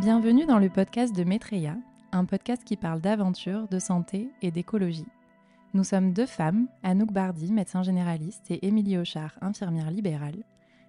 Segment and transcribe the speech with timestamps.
[0.00, 1.76] Bienvenue dans le podcast de Maitreya,
[2.12, 5.06] un podcast qui parle d'aventure, de santé et d'écologie.
[5.74, 10.42] Nous sommes deux femmes, Anouk Bardi, médecin généraliste, et Émilie Auchard, infirmière libérale,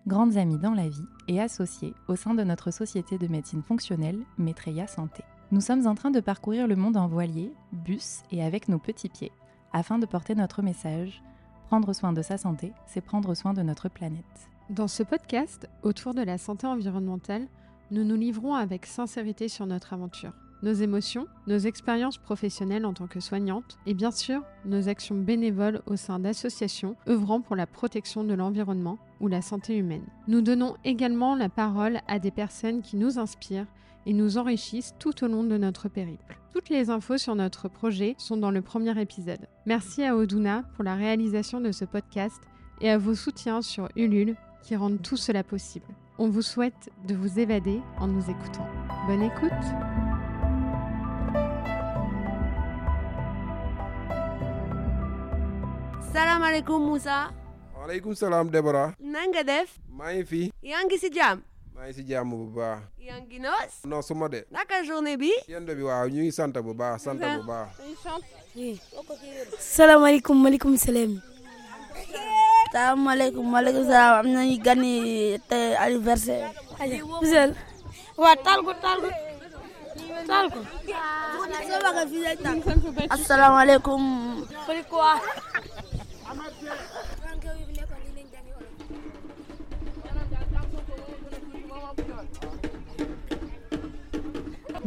[0.08, 4.22] grandes amies dans la vie et associées au sein de notre société de médecine fonctionnelle
[4.38, 5.26] Maitreya Santé.
[5.52, 9.10] Nous sommes en train de parcourir le monde en voilier, bus et avec nos petits
[9.10, 9.34] pieds,
[9.74, 11.22] afin de porter notre message.
[11.68, 14.24] Prendre soin de sa santé, c'est prendre soin de notre planète.
[14.70, 17.50] Dans ce podcast, autour de la santé environnementale,
[17.92, 20.32] nous nous livrons avec sincérité sur notre aventure,
[20.64, 25.82] nos émotions, nos expériences professionnelles en tant que soignantes et bien sûr nos actions bénévoles
[25.88, 30.06] au sein d'associations œuvrant pour la protection de l'environnement ou la santé humaine.
[30.30, 33.68] Nous donnons également la parole à des personnes qui nous inspirent
[34.06, 36.38] et nous enrichissent tout au long de notre périple.
[36.54, 39.48] Toutes les infos sur notre projet sont dans le premier épisode.
[39.66, 42.42] Merci à Oduna pour la réalisation de ce podcast
[42.80, 45.88] et à vos soutiens sur Ulule qui rendent tout cela possible.
[46.18, 48.68] On vous souhaite de vous évader en nous écoutant.
[49.08, 49.52] Bonne écoute
[56.14, 57.32] Salam alaikum Moussa.
[57.78, 58.94] waaleykum salaam Débora.
[59.00, 59.80] na nga def?
[59.90, 60.42] maa ngi fi.
[60.62, 61.40] yaa ngi si jàmm.
[61.76, 62.80] maa ngi si jàmm bu baax.
[63.00, 63.74] yaa ngi noos?
[63.86, 64.46] non su ma de.
[64.52, 65.32] naka journée bi?
[65.48, 67.70] yende bi waaw ñu ngi sant bu baax sant bu baax.
[69.60, 71.22] salaamaaleykum maaleykum salaam.
[72.72, 74.96] Salaamaaleykum maaleykum salaam am nañu gan yi
[75.50, 76.48] te anniversaire.
[77.22, 77.50] bisal
[78.22, 79.10] waaw taal ko taal ko
[80.30, 80.60] taal ko.
[83.16, 84.04] asalaamaaleykum.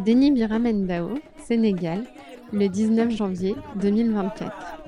[0.04, 2.04] Denis Biramen Dao, Sénégal,
[2.52, 4.83] le 19 janvier 2024.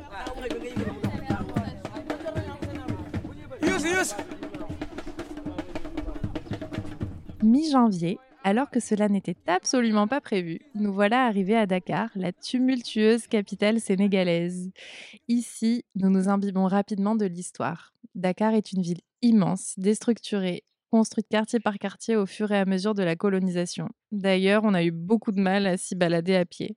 [7.43, 13.27] Mi-janvier, alors que cela n'était absolument pas prévu, nous voilà arrivés à Dakar, la tumultueuse
[13.27, 14.71] capitale sénégalaise.
[15.29, 17.93] Ici, nous nous imbibons rapidement de l'histoire.
[18.15, 22.95] Dakar est une ville immense, déstructurée, construite quartier par quartier au fur et à mesure
[22.95, 23.89] de la colonisation.
[24.13, 26.77] D'ailleurs, on a eu beaucoup de mal à s'y balader à pied.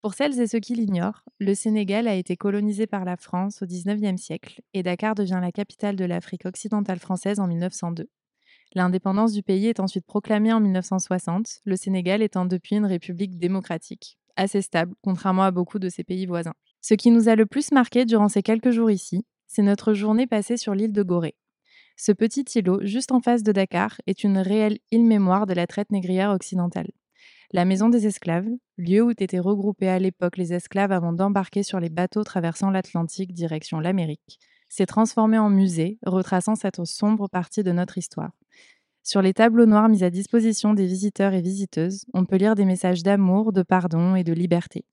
[0.00, 3.66] Pour celles et ceux qui l'ignorent, le Sénégal a été colonisé par la France au
[3.66, 8.08] XIXe siècle et Dakar devient la capitale de l'Afrique occidentale française en 1902.
[8.74, 14.18] L'indépendance du pays est ensuite proclamée en 1960, le Sénégal étant depuis une république démocratique,
[14.36, 16.54] assez stable, contrairement à beaucoup de ses pays voisins.
[16.80, 20.28] Ce qui nous a le plus marqué durant ces quelques jours ici, c'est notre journée
[20.28, 21.34] passée sur l'île de Gorée.
[21.96, 25.66] Ce petit îlot, juste en face de Dakar, est une réelle île mémoire de la
[25.66, 26.92] traite négrière occidentale.
[27.50, 31.80] La maison des esclaves, lieu où étaient regroupés à l'époque les esclaves avant d'embarquer sur
[31.80, 34.38] les bateaux traversant l'Atlantique direction l'Amérique,
[34.68, 38.32] s'est transformée en musée, retraçant cette sombre partie de notre histoire.
[39.02, 42.66] Sur les tableaux noirs mis à disposition des visiteurs et visiteuses, on peut lire des
[42.66, 44.84] messages d'amour, de pardon et de liberté.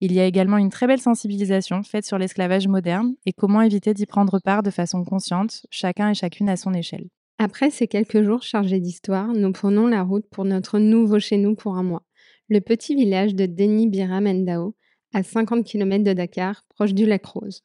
[0.00, 3.94] Il y a également une très belle sensibilisation faite sur l'esclavage moderne et comment éviter
[3.94, 7.06] d'y prendre part de façon consciente, chacun et chacune à son échelle.
[7.42, 11.54] Après ces quelques jours chargés d'histoire, nous prenons la route pour notre nouveau chez nous
[11.54, 12.02] pour un mois,
[12.50, 14.76] le petit village de Deni Biramendao,
[15.14, 17.62] à 50 km de Dakar, proche du lac Rose.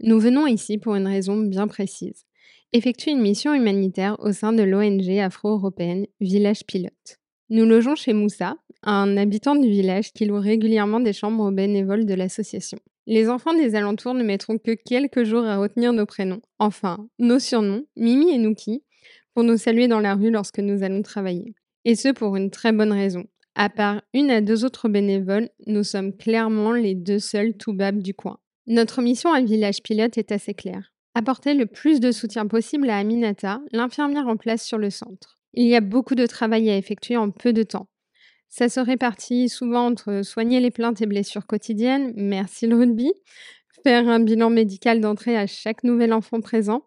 [0.00, 2.26] Nous venons ici pour une raison bien précise
[2.74, 7.18] effectuer une mission humanitaire au sein de l'ONG afro-européenne Village Pilote.
[7.48, 12.04] Nous logeons chez Moussa, un habitant du village qui loue régulièrement des chambres aux bénévoles
[12.04, 12.78] de l'association.
[13.06, 17.38] Les enfants des alentours ne mettront que quelques jours à retenir nos prénoms, enfin nos
[17.38, 18.82] surnoms, Mimi et Nouki,
[19.38, 21.54] pour nous saluer dans la rue lorsque nous allons travailler.
[21.84, 23.22] Et ce pour une très bonne raison.
[23.54, 28.14] À part une à deux autres bénévoles, nous sommes clairement les deux seuls toubabs du
[28.14, 28.40] coin.
[28.66, 32.98] Notre mission à Village Pilote est assez claire apporter le plus de soutien possible à
[32.98, 35.38] Aminata, l'infirmière en place sur le centre.
[35.54, 37.88] Il y a beaucoup de travail à effectuer en peu de temps.
[38.48, 43.12] Ça se répartit souvent entre soigner les plaintes et blessures quotidiennes, merci le rugby,
[43.84, 46.82] faire un bilan médical d'entrée à chaque nouvel enfant présent,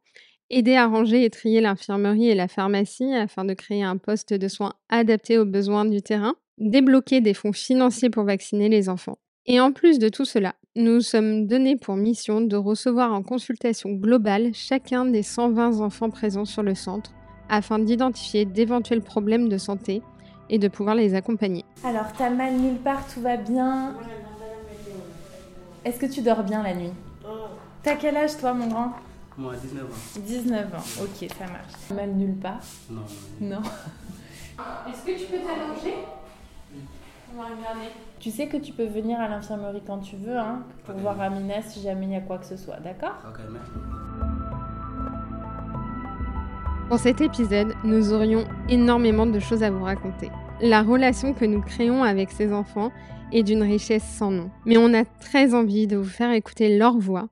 [0.52, 4.48] aider à ranger et trier l'infirmerie et la pharmacie afin de créer un poste de
[4.50, 9.18] soins adapté aux besoins du terrain, débloquer des fonds financiers pour vacciner les enfants.
[9.46, 13.92] Et en plus de tout cela, nous sommes donnés pour mission de recevoir en consultation
[13.92, 17.14] globale chacun des 120 enfants présents sur le centre
[17.50, 20.02] afin d'identifier d'éventuels problèmes de santé
[20.50, 21.64] et de pouvoir les accompagner.
[21.84, 23.96] Alors, t'as mal nulle part, tout va bien
[25.86, 26.94] Est-ce que tu dors bien la nuit?
[27.84, 28.94] T'as quel âge toi, mon grand?
[29.38, 30.20] Moi, 19 ans.
[30.26, 31.74] 19 ans, ok, ça marche.
[31.96, 33.02] Mal nulle part Non,
[33.40, 33.62] Non.
[34.90, 35.96] Est-ce que tu peux t'allonger?
[37.34, 37.90] On va regarder.
[38.20, 41.62] Tu sais que tu peux venir à l'infirmerie quand tu veux, hein, pour voir Amina
[41.62, 43.16] si jamais il y a quoi que ce soit, d'accord?
[43.28, 43.72] Ok, merci.
[46.90, 50.30] Pour cet épisode, nous aurions énormément de choses à vous raconter.
[50.62, 52.92] la relation que nous créons avec ces enfants
[53.32, 54.52] est d'une richesse sans nom.
[54.66, 57.30] Mais on a très envie de vous faire écouter leur voix,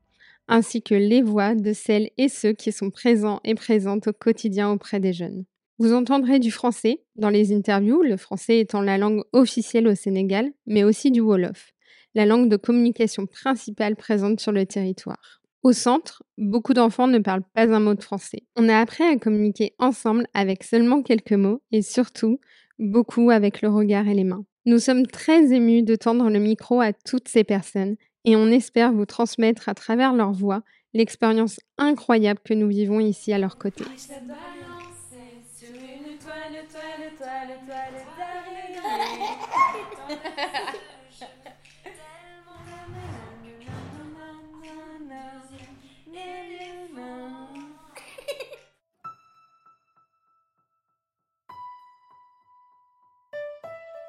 [0.50, 4.72] ainsi que les voix de celles et ceux qui sont présents et présentes au quotidien
[4.72, 5.46] auprès des jeunes.
[5.78, 10.52] Vous entendrez du français dans les interviews, le français étant la langue officielle au Sénégal,
[10.66, 11.72] mais aussi du Wolof,
[12.16, 15.42] la langue de communication principale présente sur le territoire.
[15.64, 18.44] Au centre, beaucoup d'enfants ne parlent pas un mot de français.
[18.56, 22.40] On a appris à communiquer ensemble avec seulement quelques mots et surtout
[22.78, 24.46] beaucoup avec le regard et les mains.
[24.66, 27.96] Nous sommes très émus de tendre le micro à toutes ces personnes
[28.26, 30.62] et on espère vous transmettre à travers leur voix
[30.94, 33.84] l'expérience incroyable que nous vivons ici à leur côté.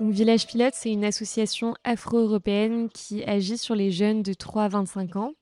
[0.01, 4.69] Donc, Village Pilote, c'est une association afro-européenne qui agit sur les jeunes de 3 à
[4.69, 5.35] 25 ans.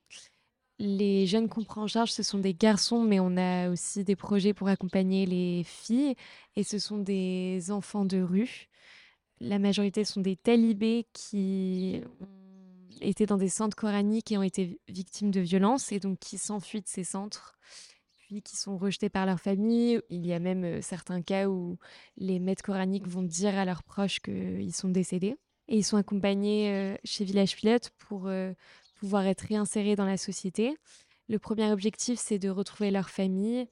[0.80, 4.16] Les jeunes qu'on prend en charge, ce sont des garçons, mais on a aussi des
[4.16, 6.16] projets pour accompagner les filles.
[6.56, 8.66] Et ce sont des enfants de rue.
[9.38, 14.80] La majorité sont des talibés qui ont été dans des centres coraniques et ont été
[14.88, 17.56] victimes de violences et donc qui s'enfuient de ces centres
[18.44, 20.00] qui sont rejetés par leur famille.
[20.10, 21.78] Il y a même euh, certains cas où
[22.16, 25.36] les maîtres coraniques vont dire à leurs proches qu'ils sont décédés.
[25.68, 28.52] Et ils sont accompagnés euh, chez Village Pilote pour euh,
[29.00, 30.76] pouvoir être réinsérés dans la société.
[31.28, 33.66] Le premier objectif, c'est de retrouver leur famille.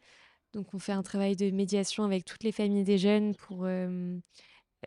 [0.53, 3.67] Donc on fait un travail de médiation avec toutes les familles des jeunes pour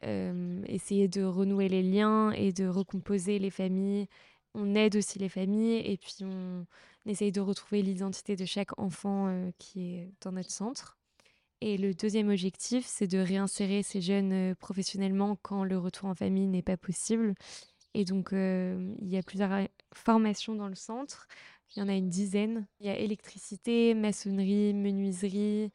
[0.01, 4.07] essayer de renouer les liens et de recomposer les familles.
[4.55, 6.65] On aide aussi les familles et puis on,
[7.05, 10.97] essaye de retrouver l'identité de chaque enfant euh, qui est dans notre centre.
[11.61, 16.15] Et le deuxième objectif, c'est de réinsérer ces jeunes euh, professionnellement quand le retour en
[16.15, 17.35] famille n'est pas possible.
[17.93, 21.27] Et donc, euh, il y a plusieurs formations dans le centre.
[21.75, 22.67] Il y en a une dizaine.
[22.79, 25.71] Il y a électricité, maçonnerie, menuiserie,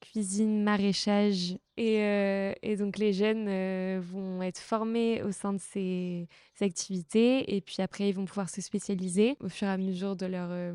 [0.00, 1.56] cuisine, maraîchage.
[1.78, 6.28] Et, euh, et donc les jeunes euh, vont être formés au sein de ces,
[6.60, 10.26] activités et puis après ils vont pouvoir se spécialiser au fur et à mesure de
[10.26, 10.74] leur, euh,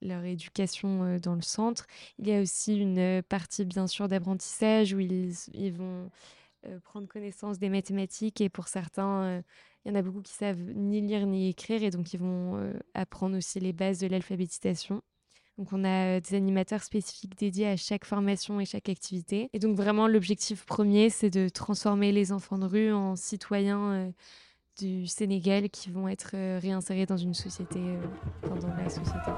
[0.00, 1.86] leur éducation dans le centre.
[2.18, 6.10] Il y a aussi une partie bien sûr d'apprentissage où ils, ils vont
[6.84, 9.42] prendre connaissance des mathématiques et pour certains...
[9.84, 12.72] il y en a beaucoup qui savent ni lire ni écrire et donc ils vont
[12.94, 15.02] apprendre aussi les bases de l'alphabétisation.
[15.60, 19.50] Donc on a euh, des animateurs spécifiques dédiés à chaque formation et chaque activité.
[19.52, 24.10] Et donc vraiment l'objectif premier, c'est de transformer les enfants de rue en citoyens euh,
[24.78, 27.78] du Sénégal qui vont être euh, réinsérés dans une société,
[28.42, 29.30] dans la société.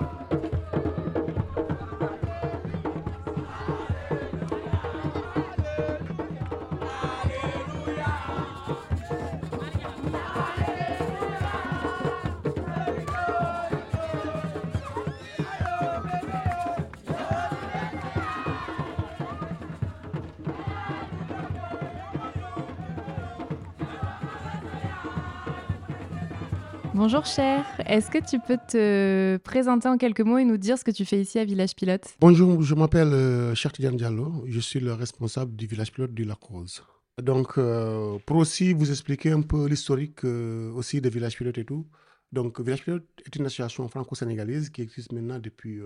[27.05, 30.85] Bonjour cher, est-ce que tu peux te présenter en quelques mots et nous dire ce
[30.85, 32.05] que tu fais ici à Village Pilote?
[32.21, 33.55] Bonjour, je m'appelle euh,
[33.95, 36.85] Diallo, je suis le responsable du Village Pilote du Lac Rose.
[37.21, 41.65] Donc euh, pour aussi vous expliquer un peu l'historique euh, aussi de Village Pilote et
[41.65, 41.89] tout.
[42.31, 45.81] Donc Village Pilote est une association franco-sénégalaise qui existe maintenant depuis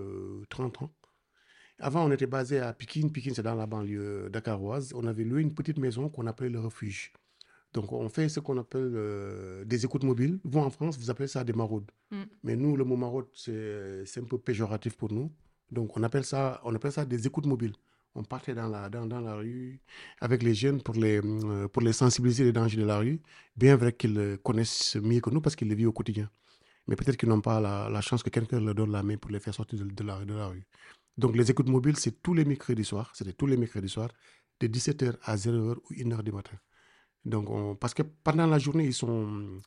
[0.50, 0.90] 30 euh, ans.
[1.78, 3.10] Avant, on était basé à Pikine.
[3.10, 4.92] Pikine, c'est dans la banlieue dakaroise.
[4.94, 7.14] On avait loué une petite maison qu'on appelait le refuge.
[7.76, 10.38] Donc, on fait ce qu'on appelle euh, des écoutes mobiles.
[10.44, 11.90] Vous, en France, vous appelez ça des maraudes.
[12.10, 12.22] Mm.
[12.42, 15.30] Mais nous, le mot maraude, c'est un peu péjoratif pour nous.
[15.70, 17.74] Donc, on appelle ça, on appelle ça des écoutes mobiles.
[18.14, 19.78] On partait dans la, dans, dans la rue
[20.22, 23.20] avec les jeunes pour les, euh, pour les sensibiliser les dangers de la rue.
[23.54, 26.30] Bien vrai qu'ils connaissent mieux que nous parce qu'ils les vivent au quotidien.
[26.86, 29.30] Mais peut-être qu'ils n'ont pas la, la, chance que quelqu'un leur donne la main pour
[29.30, 30.64] les faire sortir de, de, la, de la rue.
[31.18, 33.10] Donc, les écoutes mobiles, c'est tous les mercredis soirs.
[33.14, 34.12] C'était tous les mercredis soirs,
[34.60, 36.56] de 17h à 0h ou 1h du matin.
[37.26, 39.60] Donc, parce que pendant la journée, ils sont,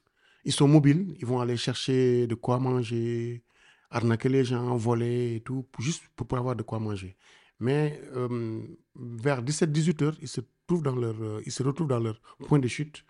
[0.46, 3.44] ils sont mobiles, ils vont aller chercher de quoi manger,
[3.92, 7.18] arnaquer les gens, voler et tout, juste pour pouvoir avoir de quoi manger.
[7.60, 8.62] Mais euh,
[8.96, 12.60] vers 17-18 heures, ils se, trouvent dans leur, euh, ils se retrouvent dans leur point
[12.60, 13.04] de chute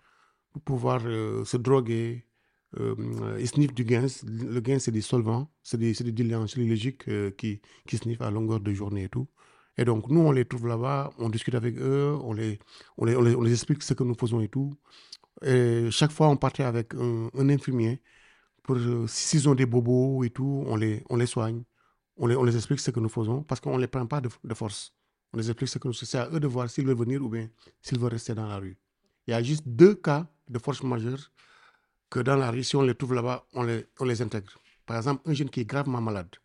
[0.52, 2.26] pour pouvoir euh, se droguer.
[2.76, 4.06] ils sniffent du gain.
[4.24, 8.72] Le gain, c'est des solvants, c'est des, des diluants qui, qui sniffent à longueur de
[8.72, 9.28] journée et tout.
[9.80, 12.58] Et donc, nous, on les trouve là-bas, on discute avec eux, on les,
[12.98, 14.74] on les, on les, explique ce que nous faisons et tout.
[15.42, 18.02] Et chaque fois, on partait avec un, infirmier.
[18.62, 21.62] Pour, euh, s'ils ont des bobos et tout, on les, on les soigne.
[22.18, 24.20] On les, on les explique ce que nous faisons parce qu'on ne les prend pas
[24.20, 24.92] de, force.
[25.32, 27.30] On les explique ce que nous C'est à eux de voir s'ils veulent venir ou
[27.30, 27.48] bien
[27.80, 28.76] s'ils veulent rester dans la rue.
[29.26, 31.32] Il y a juste deux cas de force majeure
[32.10, 34.58] que dans la rue, si on les trouve là-bas, on les, on les intègre.
[34.84, 36.36] Par exemple, un jeune qui est gravement malade.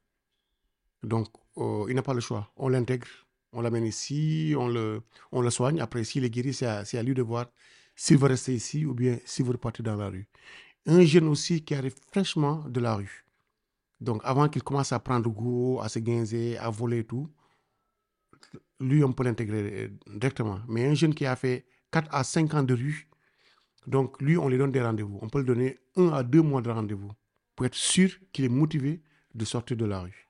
[1.03, 1.27] Donc,
[1.57, 2.51] euh, il n'a pas le choix.
[2.55, 3.07] On l'intègre,
[3.55, 5.79] on l'amène ici, on le, on le soigne.
[5.79, 7.47] Après, s'il est guéri, c'est à, lui de voir
[7.95, 10.27] s'il veut rester ici ou bien s'il veut repartir dans la rue.
[10.85, 13.25] Un jeune aussi qui arrive fraîchement de la rue.
[14.01, 17.29] Donc, avant qu'il commence à prendre goût, à se guinzer, à voler et tout,
[18.81, 20.59] lui, on peut l'intégrer euh, directement.
[20.67, 23.07] Mais un jeune qui a fait 4 à 5 ans de rue,
[23.87, 25.17] donc lui, on lui donne des rendez-vous.
[25.21, 27.11] On peut lui donner un à deux mois de rendez-vous
[27.55, 29.01] pour être sûr qu'il est motivé
[29.33, 30.29] de sortir de la rue.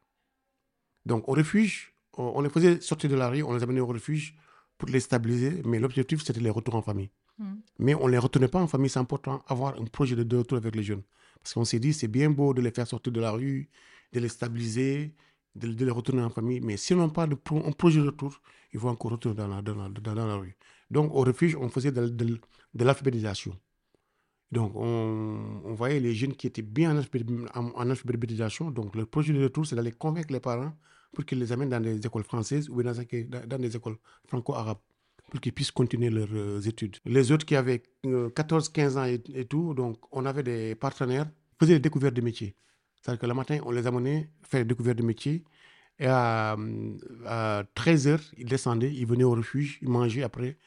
[1.07, 3.87] Donc, au refuge, on on les faisait sortir de la rue, on les amenait au
[3.87, 4.35] refuge
[4.77, 7.09] pour les stabiliser, mais l'objectif, c'était les retours en famille.
[7.37, 7.53] Mm.
[7.79, 10.37] Mais on ne les retenait pas en famille, c'est important avoir un projet de, de
[10.37, 11.03] retour avec les jeunes.
[11.41, 13.69] Parce qu'on s'est dit, c'est bien beau de les faire sortir de la rue,
[14.13, 15.13] de les stabiliser,
[15.55, 18.07] de, de les retourner en famille, mais s'ils n'ont pas de pro- un projet de
[18.07, 18.41] retour,
[18.73, 20.55] ils vont encore retourner dans la, dans la, dans- dans la rue.
[20.91, 22.39] Donc, au refuge, on faisait de, de-
[22.83, 23.57] l'alphabétisation.
[24.51, 27.01] Donc, on, on voyait les jeunes qui étaient bien en,
[27.59, 28.71] en- en alphabétisation.
[28.71, 30.73] Donc, le projet de retour, c'est d'aller convaincre les parents
[31.15, 32.93] pour qu'ils les amènent dans des écoles françaises ou dans,
[33.65, 34.77] des écoles franco-arabes
[35.31, 36.97] pour qu'ils puissent continuer leurs euh, études.
[37.05, 41.27] Les autres qui avaient euh, 14, 15 ans et, tout, donc on avait des partenaires
[41.59, 42.55] faisaient des découvertes de métiers.
[43.01, 45.43] C'est-à-dire que le matin, on les amenait faire des découvertes de métiers.
[45.97, 46.57] Et à,
[47.25, 50.57] à 13 heures, ils descendaient, ils venaient au refuge, ils mangeaient après,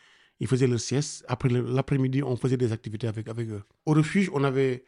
[0.40, 1.24] ils faisaient leur sieste.
[1.28, 3.62] Après l'après-midi, on faisait des activités avec, eux.
[3.84, 4.84] Au refuge, on avait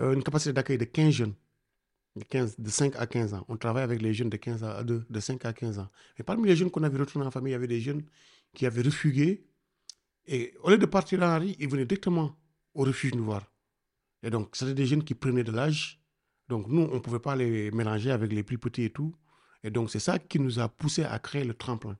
[0.00, 1.34] euh, une capacité d'accueil de 15 jeunes.
[2.16, 3.44] De, 15, de 5 à 15 ans.
[3.48, 5.88] On travaille avec les jeunes de, 15 à, de, de 5 à 15 ans.
[6.16, 8.04] Et parmi les jeunes qu'on avait retournés en famille, il y avait des jeunes
[8.54, 9.44] qui avaient refugué.
[10.26, 12.36] Et au lieu de partir dans la rue, ils venaient directement
[12.72, 13.50] au refuge nous voir.
[14.22, 16.00] Et donc, c'était des jeunes qui prenaient de l'âge.
[16.48, 19.14] Donc, nous, on ne pouvait pas les mélanger avec les plus petits et tout.
[19.64, 21.98] Et donc, c'est ça qui nous a poussé à créer le tremplin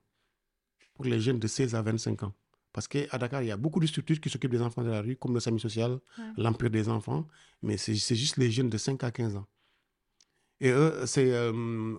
[0.95, 2.35] pour les jeunes de 16 à 25 ans.
[2.73, 5.01] Parce qu'à Dakar, il y a beaucoup de structures qui s'occupent des enfants de la
[5.01, 6.25] rue, comme le SAMI social, Ouais.
[6.37, 7.27] l'Empire des enfants.
[7.63, 9.47] Mais c'est juste les jeunes de 5 à 15 ans.
[10.61, 11.53] Et eux, c'est, euh,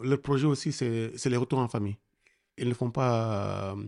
[0.04, 1.98] leur projet aussi, c'est c'est les retours en famille.
[2.58, 3.86] Ils ne font pas euh,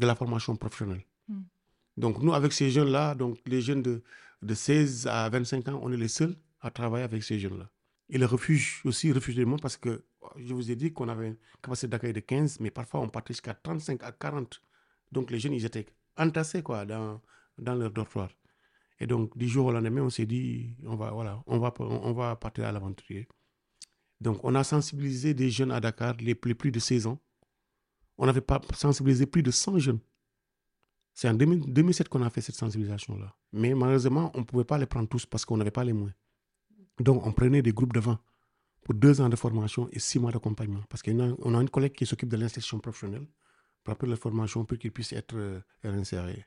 [0.00, 1.04] de la formation professionnelle.
[1.28, 1.40] Mm.
[1.96, 4.02] Donc, nous, avec ces jeunes-là, donc les jeunes de,
[4.42, 7.68] de 16 à 25 ans, on est les seuls à travailler avec ces jeunes-là.
[8.10, 10.04] Et le refuge aussi, refuge des parce que
[10.36, 13.34] je vous ai dit qu'on avait une capacité d'accueil de 15, mais parfois on partait
[13.34, 14.62] jusqu'à 35 à 40.
[15.10, 15.86] Donc, les jeunes, ils étaient
[16.16, 17.20] entassés quoi, dans,
[17.58, 18.30] dans leur dortoir.
[19.00, 22.12] Et donc, du jour au lendemain, on s'est dit, on va, voilà, on va, on
[22.12, 23.28] va partir à l'aventurier.
[24.20, 27.20] Donc, on a sensibilisé des jeunes à Dakar, les plus, de 16 ans.
[28.16, 30.00] On avait pas sensibilisé plus de 100 jeunes.
[31.14, 33.34] C'est en 2000 2007 qu'on a fait cette sensibilisation-là.
[33.52, 36.16] Mais malheureusement, on ne pouvait pas les prendre tous parce qu'on n'avait pas les moyens.
[37.00, 38.20] Donc, on prenait des groupes de 20
[38.82, 40.82] pour deux ans de formation et six mois d'accompagnement.
[40.88, 41.20] Parce qu'on
[41.54, 43.26] a, une collègue qui s'occupe de l'insertion professionnelle
[43.84, 46.44] pour appeler la formation pour qu'ils puissent être euh, réinsérés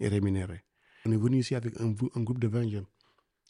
[0.00, 0.64] et rémunérés.
[1.06, 2.86] On est venu ici avec un, un groupe de 20 jeunes.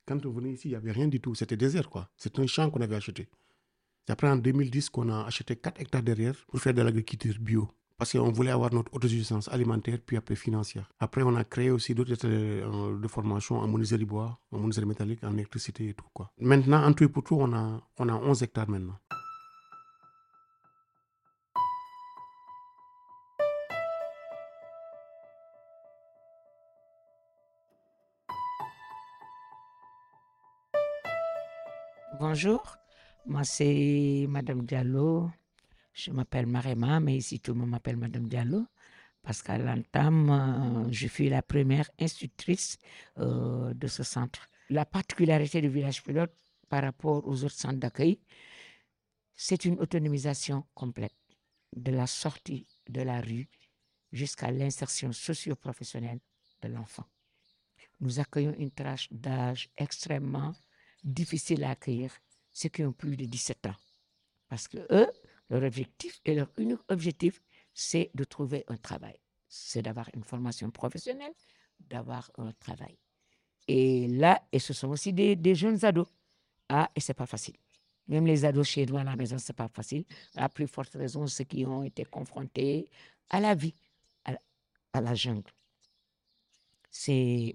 [0.06, 1.34] Quand on venait ici, il n'y avait rien du tout.
[1.34, 2.10] C'était désert, quoi.
[2.16, 3.28] C'était un champ qu'on avait acheté.
[4.06, 7.68] C'est après en 2010 qu'on a acheté 4 hectares derrière pour faire de l'agriculture bio.
[7.96, 10.90] Parce qu'on voulait avoir notre autosuffisance alimentaire, puis après financière.
[10.98, 15.24] Après, on a créé aussi d'autres de, de formation en menuiserie bois, en menuiserie métallique,
[15.24, 16.04] en électricité et tout.
[16.12, 16.30] Quoi.
[16.38, 18.98] Maintenant, en tout et pour tout, on a, on a 11 hectares maintenant.
[32.20, 32.76] Bonjour,
[33.26, 35.30] moi c'est Madame Diallo.
[35.92, 38.66] Je m'appelle Marema, mais ici tout le monde m'appelle Madame Diallo
[39.24, 42.78] parce qu'à euh, je suis la première institutrice
[43.18, 44.48] euh, de ce centre.
[44.70, 46.32] La particularité du village pilote
[46.68, 48.20] par rapport aux autres centres d'accueil,
[49.34, 51.14] c'est une autonomisation complète
[51.74, 53.48] de la sortie de la rue
[54.12, 56.20] jusqu'à l'insertion socio-professionnelle
[56.62, 57.04] de l'enfant.
[58.00, 60.54] Nous accueillons une tranche d'âge extrêmement
[61.02, 62.12] difficile à accueillir,
[62.54, 63.76] ceux qui ont plus de 17 ans.
[64.48, 65.10] Parce que eux,
[65.50, 67.42] leur objectif et leur unique objectif,
[67.74, 69.18] c'est de trouver un travail.
[69.48, 71.34] C'est d'avoir une formation professionnelle,
[71.80, 72.96] d'avoir un travail.
[73.68, 76.08] Et là, et ce sont aussi des, jeunes ados.
[76.68, 77.56] Ah, et c'est pas facile.
[78.08, 80.04] Même les ados chez nous à la maison, c'est pas facile.
[80.34, 82.88] La plus forte raison, ceux qui ont été confrontés
[83.30, 83.74] à la vie,
[84.24, 84.32] à
[84.92, 85.50] à la jungle.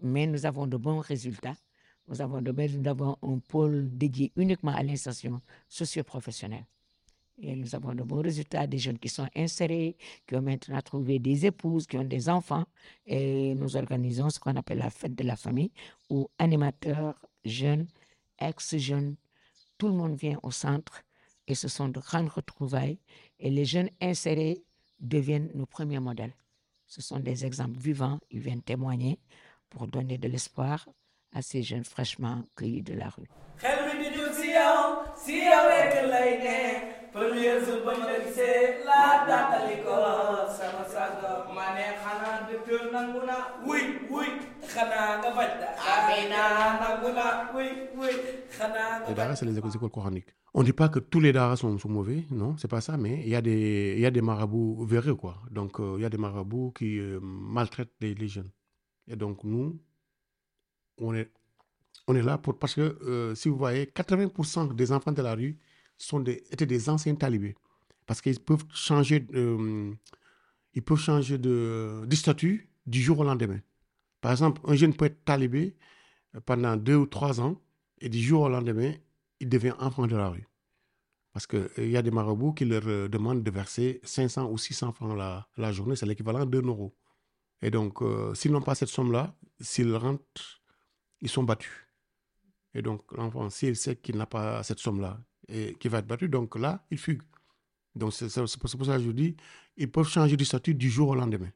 [0.01, 1.56] Mais nous avons de bons résultats.
[2.10, 2.44] Nous avons,
[2.86, 6.66] avons un pôle dédié uniquement à l'insertion socio-professionnelle.
[7.42, 9.96] Et nous avons de bons résultats, des jeunes qui sont insérés,
[10.28, 12.66] qui ont maintenant trouvé des épouses, qui ont des enfants.
[13.06, 15.72] Et nous organisons ce qu'on appelle la fête de la famille,
[16.10, 17.88] où animateurs, jeunes,
[18.39, 19.16] ex-jeunes,
[19.78, 21.04] tout le monde vient au centre
[21.48, 23.00] et ce sont de grandes retrouvailles.
[23.39, 24.63] Et les jeunes insérés
[25.00, 26.34] deviennent nos premiers modèles.
[26.88, 28.20] Ce sont des exemples vivants.
[28.32, 29.20] Ils viennent témoigner
[29.70, 30.88] pour donner de l'espoir
[31.33, 33.27] à ces jeunes fraîchement cueillis de la rue.
[49.07, 50.27] Les daras, c'est les écoles, coraniques.
[50.53, 52.98] On ne dit pas que tous les daras sont, sont mauvais, non, c'est pas ça,
[52.98, 55.36] mais il y, a des- y a des marabouts véreux, quoi.
[55.51, 58.50] Donc, euh, il y a des marabouts qui euh, maltraitent les, les jeunes.
[59.07, 59.79] Et donc, nous,
[61.00, 61.32] on est,
[62.08, 62.58] on est là pour.
[62.58, 65.58] Parce que, euh, si vous voyez, 80% des enfants de la rue
[65.98, 67.56] sont des, étaient des anciens talibés.
[68.06, 69.94] Parce qu'ils peuvent changer, euh,
[70.74, 73.60] ils peuvent changer de, statut du jour au lendemain.
[74.22, 75.75] Par exemple, un jeune peut être talibé
[76.36, 77.62] euh, pendant deux ou trois ans,
[78.01, 78.94] et du jour au lendemain,
[79.39, 80.48] il devient enfant de la rue.
[81.32, 85.15] Parce qu'il y a des marabouts qui leur demandent de verser 500 ou 600 francs
[85.15, 86.96] la, la journée, c'est l'équivalent d'un euro.
[87.62, 88.00] Et donc,
[88.34, 90.59] s'ils n'ont pas cette somme-là, s'ils rentrent,
[91.21, 91.71] ils sont battus.
[92.73, 96.29] Et donc, l'enfant, s'il sait qu'il n'a pas cette somme-là et qu'il va être battu,
[96.29, 97.23] donc là, il fugue.
[97.95, 99.35] Donc, c'est pour ça que je vous dis,
[99.75, 101.51] ils peuvent changer de statut du jour au lendemain.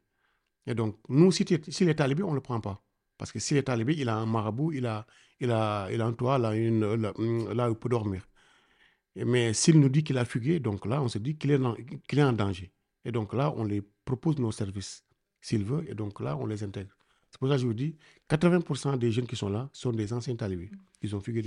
[0.65, 2.83] Et donc, nous, si s'il est talibé, on ne le prend pas.
[3.17, 5.05] Parce que s'il est talibé, il a un marabout, il a,
[5.39, 8.27] il a, il a un toit, là, une, là, où il peut dormir.
[9.15, 11.59] Mais s'il nous dit qu'il a fugué, donc là, on se dit qu'il est,
[12.07, 12.73] qu'il est en danger.
[13.05, 15.05] Et donc là, on les propose nos services,
[15.41, 16.97] s'il veut, et donc là, on les intègre.
[17.43, 17.93] Pour je vous dis,
[18.29, 20.71] 80% des jeunes qui sont là sont des anciens talibés.
[21.01, 21.41] Ils ont fugué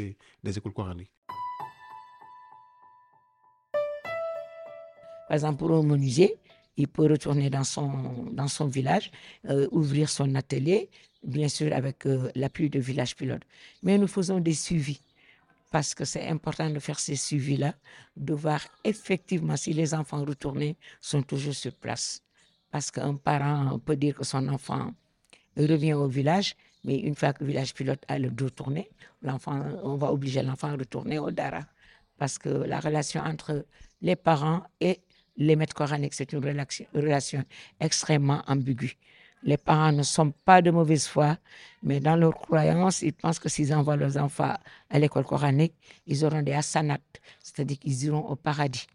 [0.44, 1.10] des, écoles coraniques.
[5.26, 9.10] Par exemple, pour un il peut retourner dans son, dans son village,
[9.48, 10.90] euh, ouvrir son atelier,
[11.24, 13.44] bien sûr avec euh, l'appui de Village Pilote.
[13.82, 15.00] Mais nous faisons des suivis
[15.72, 17.74] parce que c'est important de faire ces suivis-là,
[18.18, 22.22] de voir effectivement si les enfants retournés sont toujours sur place.
[22.70, 24.92] Parce qu'un parent peut dire que son enfant
[25.56, 28.90] revient au village, mais une fois que le village pilote a le dos tourné,
[29.22, 31.60] l'enfant, on va obliger l'enfant à retourner au Dara.
[32.18, 33.66] Parce que la relation entre
[34.00, 35.00] les parents et
[35.36, 37.44] les maîtres coraniques, c'est une relation,
[37.80, 38.96] extrêmement ambiguë.
[39.42, 41.36] Les parents ne sont pas de mauvaise foi,
[41.82, 44.54] mais dans leur croyance, ils pensent que s'ils envoient leurs enfants
[44.88, 45.74] à l'école coranique,
[46.06, 46.98] ils auront des assanats,
[47.38, 48.86] c'est-à-dire qu'ils iront au paradis.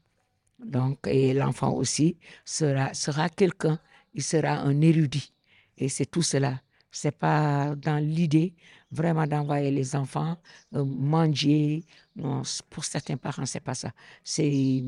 [0.60, 3.80] Donc, et l'enfant aussi sera, sera quelqu'un,
[4.14, 5.32] il sera un érudit.
[5.78, 6.62] Et c'est tout cela.
[6.92, 8.54] C'est pas dans l'idée
[8.92, 10.36] vraiment d'envoyer les enfants
[10.76, 11.84] euh, manger.
[12.70, 13.92] Pour certains parents, c'est pas ça.
[14.24, 14.84] C'est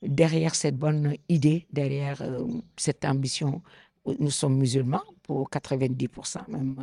[0.00, 3.62] derrière cette bonne idée, derrière euh, cette ambition.
[4.06, 6.76] Nous sommes musulmans pour 90% même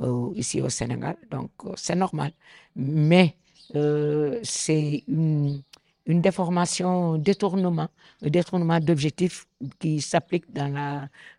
[0.00, 2.32] euh, ici au Sénégal, donc c'est normal.
[2.76, 3.36] Mais
[4.42, 5.62] c'est une,
[6.06, 7.88] une déformation, un détournement,
[8.22, 9.46] un détournement d'objectifs
[9.78, 10.44] qui s'applique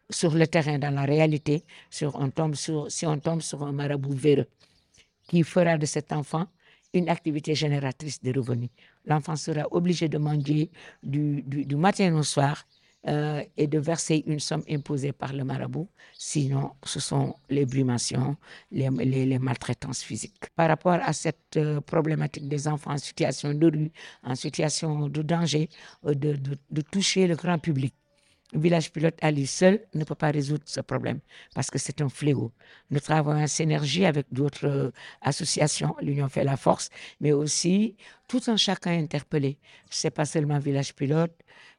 [0.09, 2.19] sur le terrain, dans la réalité, sur,
[2.53, 4.47] sur, si on tombe sur un marabout véreux
[5.27, 6.47] qui fera de cet enfant
[6.93, 8.69] une activité génératrice de revenus.
[9.05, 10.69] L'enfant sera obligé de manger
[11.01, 12.65] du matin au soir
[13.07, 15.89] euh, et de verser une somme imposée par le marabout.
[16.17, 18.37] Sinon, ce sont les brumations,
[18.71, 20.45] les, maltraitances physiques.
[20.55, 23.91] Par rapport à cette euh, problématique des enfants en situation de rue,
[24.23, 25.69] en situation de danger,
[26.05, 27.93] euh, de toucher le grand public,
[28.53, 31.19] Village Pilote à lui seul ne peut pas résoudre ce problème
[31.55, 32.51] parce que c'est un fléau.
[32.91, 36.89] Nous travaillons en synergie avec d'autres euh, associations, l'Union fait la force,
[37.19, 37.95] mais aussi
[38.27, 39.57] tout un chacun interpellé.
[39.89, 41.33] C'est pas seulement Village Pilote,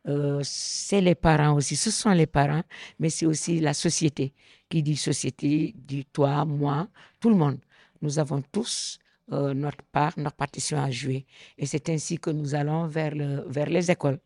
[0.08, 1.76] euh, c'est les parents aussi.
[1.76, 2.62] Ce sont les parents,
[2.98, 4.32] mais c'est aussi la société.
[4.68, 6.88] Qui dit société dit toi, moi,
[7.20, 7.58] tout le monde.
[8.02, 8.98] Nous avons tous
[9.32, 11.24] euh, notre part, notre partition à jouer.
[11.56, 14.18] Et c'est ainsi que nous allons vers, le, vers les écoles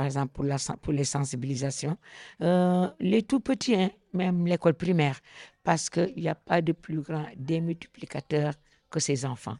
[0.00, 0.32] par exemple
[0.80, 1.98] pour, les sensibilisations,
[2.40, 5.20] Euh, les tout petits, hein, même l'école primaire,
[5.62, 8.54] parce qu'il n'y a pas de plus grand démultiplicateur
[8.88, 9.58] que ces enfants.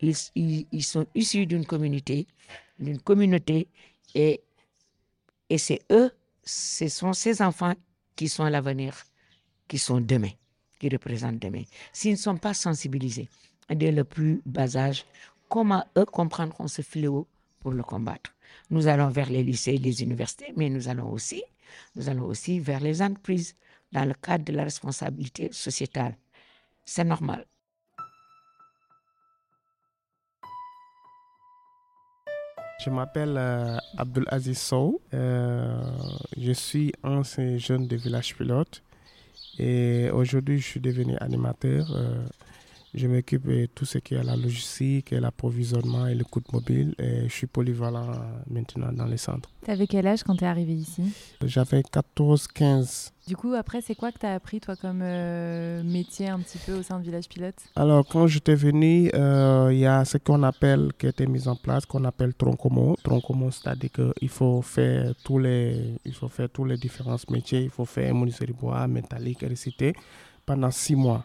[0.00, 2.26] Ils, sont issus d'une communauté,
[2.78, 3.68] d'une communauté,
[4.14, 4.40] et,
[5.50, 6.10] et c'est eux,
[6.42, 7.74] ce sont ces enfants
[8.16, 8.94] qui sont l'avenir,
[9.68, 10.32] qui sont demain,
[10.78, 11.64] qui représentent demain.
[11.92, 13.28] S'ils ne sont pas sensibilisés
[13.68, 15.04] dès le plus bas âge,
[15.50, 17.28] comment eux comprendront ce fléau
[17.60, 18.32] pour le combattre?
[18.70, 21.42] Nous allons vers les lycées, les universités, mais nous allons aussi,
[21.96, 23.54] nous allons aussi vers les entreprises
[23.92, 26.16] dans le cadre de la responsabilité sociétale.
[26.84, 27.46] C'est normal.
[32.84, 35.00] Je m'appelle euh, Abdul Aziz Sow.
[35.14, 35.80] Euh,
[36.36, 38.82] je suis ancien jeune de village pilote
[39.56, 41.86] et aujourd'hui je suis devenu animateur.
[41.94, 42.26] Euh,
[42.94, 46.94] Je m'occupe de tout ce qui est la logistique, et l'approvisionnement et le coût mobile.
[46.98, 48.12] Et je suis polyvalent
[48.50, 49.48] maintenant dans les centres.
[49.64, 51.02] T'avais quel âge quand t'es arrivé ici?
[51.42, 53.12] J'avais 14, 15.
[53.26, 56.74] Du coup, après, c'est quoi que t'as appris, toi, comme euh, métier un petit peu
[56.74, 57.54] au sein de Village Pilote?
[57.76, 61.48] Alors, quand j'étais venu, euh, il y a ce qu'on appelle, qui a été mis
[61.48, 62.94] en place, qu'on appelle tronc commun.
[63.02, 67.62] Tronc commun, c'est-à-dire qu'il faut faire tous les, il faut faire tous les différents métiers.
[67.62, 69.94] Il faut faire menuiserie bois, métallique, électricité
[70.44, 71.24] pendant six mois.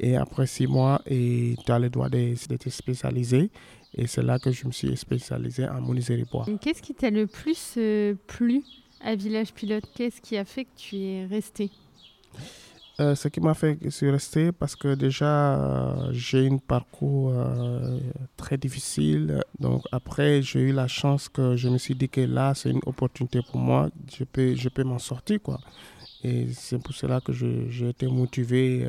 [0.00, 3.50] Et après six mois, et tu as le droit d'être spécialisé.
[3.94, 6.46] Et c'est là que je me suis spécialisé en menuiserie bois.
[6.60, 8.62] Qu'est-ce qui t'a le plus euh, plu
[9.00, 9.84] à Village Pilote?
[9.94, 11.70] Qu'est-ce qui a fait que tu es resté?
[13.00, 16.58] Euh, ce qui m'a fait que je suis resté parce que déjà euh, j'ai un
[16.58, 18.00] parcours euh,
[18.36, 19.40] très difficile.
[19.60, 22.80] Donc après j'ai eu la chance que je me suis dit que là c'est une
[22.86, 23.88] opportunité pour moi.
[24.16, 25.60] Je peux, je peux m'en sortir quoi.
[26.24, 28.88] Et c'est pour cela que j'ai été motivé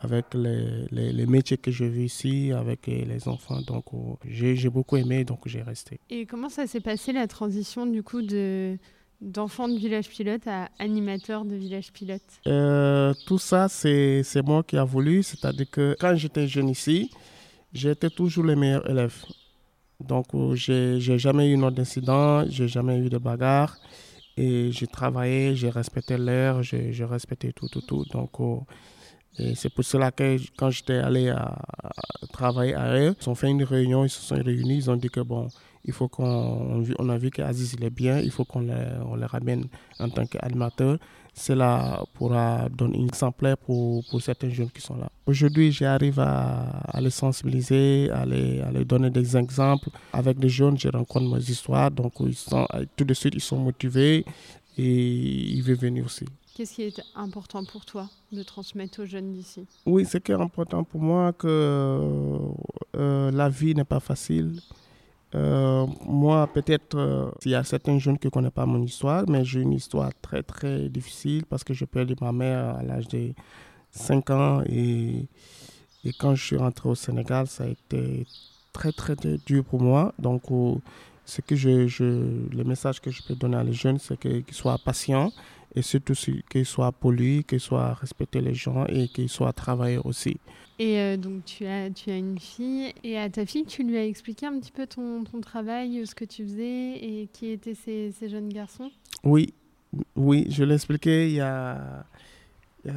[0.00, 3.60] avec les, les, les métiers que je vis ici, avec euh, les enfants.
[3.62, 6.00] Donc euh, j'ai j'ai beaucoup aimé donc j'ai resté.
[6.10, 8.76] Et comment ça s'est passé la transition du coup de
[9.20, 12.22] d'enfant de Village Pilote à animateur de Village Pilote?
[12.46, 15.22] Euh, tout ça, c'est moi qui a voulu.
[15.22, 17.10] C'est-à-dire que quand j'étais jeune ici,
[17.72, 19.16] j'étais toujours le meilleur élève.
[20.00, 23.76] Donc, euh, j'ai jamais eu d'incident, j'ai jamais eu de bagarre.
[24.36, 28.04] Et j'ai travaillé, j'ai respecté l'heure, j'ai respecté tout, tout, tout.
[28.12, 28.58] Donc, euh,
[29.54, 31.32] c'est pour cela que quand j'étais allé
[32.32, 35.08] travailler à eux, ils ont fait une réunion, ils se sont réunis, ils ont dit
[35.08, 35.48] que bon,
[35.84, 38.74] il faut qu'on on a vu qu'Aziz il est bien, il faut qu'on le,
[39.06, 39.66] on le ramène
[39.98, 40.98] en tant qu'animateur.
[41.34, 45.08] Cela pourra donner un exemplaire pour, pour certains jeunes qui sont là.
[45.24, 49.88] Aujourd'hui, j'arrive à, à les sensibiliser, à les, à les donner des exemples.
[50.12, 53.58] Avec les jeunes, je rencontre mes histoires, donc ils sont, tout de suite, ils sont
[53.58, 54.24] motivés
[54.76, 54.82] et
[55.56, 56.24] ils veulent venir aussi.
[56.58, 59.64] Qu'est-ce qui est important pour toi de transmettre aux jeunes d'ici?
[59.86, 61.46] Oui, ce qui est important pour moi, que
[62.96, 64.60] euh, la vie n'est pas facile.
[65.36, 69.22] Euh, moi, peut-être, euh, il y a certains jeunes qui ne connaissent pas mon histoire,
[69.28, 73.06] mais j'ai une histoire très, très difficile parce que j'ai perdu ma mère à l'âge
[73.06, 73.34] de
[73.92, 75.28] 5 ans et,
[76.04, 78.26] et quand je suis rentré au Sénégal, ça a été
[78.72, 79.14] très, très,
[79.46, 80.12] dur pour moi.
[80.18, 80.42] Donc,
[81.24, 81.68] ce que je,
[82.52, 85.30] le message que je peux donner à les jeunes, c'est qu'ils soient patients
[85.74, 86.14] et surtout
[86.50, 90.38] qu'ils soient polis, qu'ils soient respecter les gens et qu'ils soient travailleurs aussi.
[90.78, 93.96] Et euh, donc tu as, tu as une fille, et à ta fille, tu lui
[93.96, 97.74] as expliqué un petit peu ton, ton travail, ce que tu faisais, et qui étaient
[97.74, 98.90] ces, ces jeunes garçons?
[99.24, 99.52] Oui,
[100.14, 101.28] oui, je l'ai expliqué.
[101.28, 102.04] Il y a,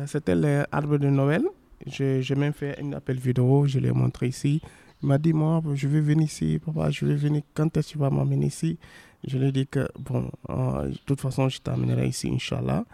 [0.05, 1.43] c'était l'arbre de Noël.
[1.87, 4.61] J'ai même fait un appel vidéo, je l'ai montré ici.
[5.01, 7.41] Il m'a dit, moi, je vais venir ici, papa, je vais venir.
[7.55, 8.77] Quand est-ce que tu vas m'emmener ici?
[9.23, 12.85] Je lui ai dit que, bon, euh, de toute façon, je t'amènerai ici, Inch'Allah.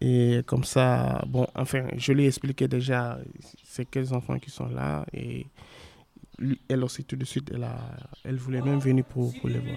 [0.00, 3.18] Et comme ça, bon, enfin, je lui ai expliqué déjà
[3.64, 5.04] c'est quels enfants qui sont là.
[5.12, 5.46] Et
[6.68, 7.52] elle aussi, tout de suite,
[8.24, 9.76] elle voulait même venir pour, pour les voir.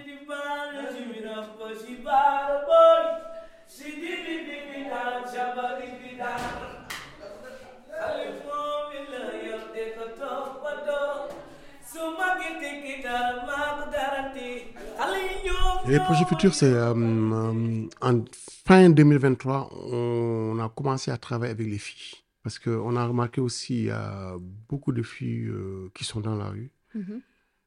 [15.86, 18.24] Et les projets futurs, c'est euh, euh, en
[18.66, 22.20] fin 2023, on a commencé à travailler avec les filles.
[22.42, 24.36] Parce qu'on a remarqué aussi a
[24.70, 26.72] beaucoup de filles euh, qui sont dans la rue.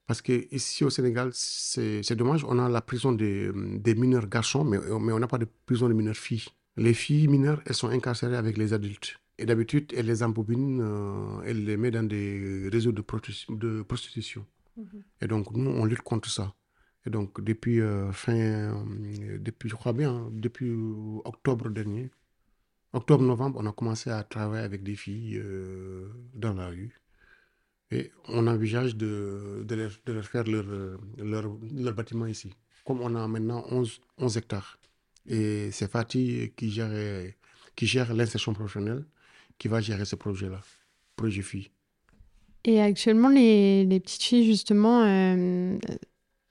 [0.07, 4.65] Parce que ici au Sénégal, c'est dommage, on a la prison des, des mineurs garçons,
[4.65, 6.45] mais, mais on n'a pas de prison de mineurs filles.
[6.77, 9.19] Les filles mineures, elles sont incarcérées avec les adultes.
[9.39, 13.83] Et d'habitude, elles les embobinent, euh, elles les mettent dans des réseaux de, prosti- de
[13.83, 14.47] prostitution.
[15.21, 16.55] Et donc, nous, on lutte contre ça.
[17.07, 20.73] Et donc, depuis euh, fin, euh, depuis, je crois bien, depuis
[21.25, 22.11] octobre dernier,
[22.93, 26.99] octobre-novembre, on a commencé à travailler avec des filles euh, dans la rue.
[27.93, 30.67] Et on envisage de, de, leur, leur faire leur,
[31.17, 32.53] leur, bâtiment ici.
[32.85, 34.79] Comme on a maintenant 11, 11 hectares.
[35.29, 37.33] Et c'est Fatih qui gère,
[37.77, 39.05] qui gère l'insertion professionnelle,
[39.59, 40.61] qui va gérer ce projet-là,
[41.15, 41.71] projet filles.
[42.65, 45.05] Et actuellement, les, les petites filles, justement,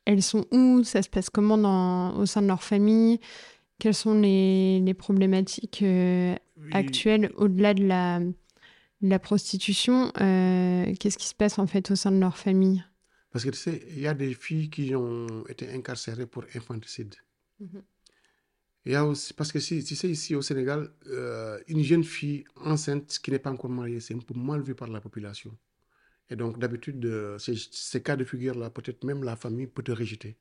[0.06, 0.84] elles sont où?
[0.84, 3.20] Ça se passe comment dans, au sein de leur famille?
[3.80, 6.36] Quelles sont les, les problématiques euh,
[6.72, 8.34] actuelles au-delà de la, de
[9.10, 12.84] la prostitution euh, Qu'est-ce qui se passe en fait au sein de leur famille?
[13.32, 17.16] Parce que tu sais, il y a des filles qui ont été incarcérées pour infanticide.
[17.60, 17.84] Mhm.
[18.86, 22.04] Il y a aussi, parce que si, tu sais, ici au Sénégal, euh, une jeune
[22.04, 25.58] fille enceinte qui n'est pas encore mariée, c'est un peu mal vu par la population.
[26.30, 30.38] Et donc, d'habitude, euh, ces, cas de figure-là, peut-être même la famille peut te rejeter.